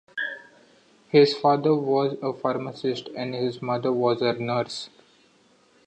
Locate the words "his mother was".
3.35-4.19